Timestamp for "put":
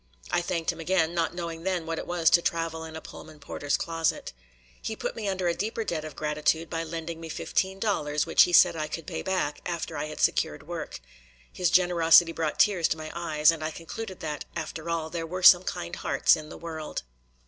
4.95-5.15